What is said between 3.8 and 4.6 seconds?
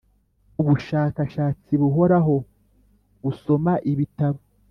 ibitabo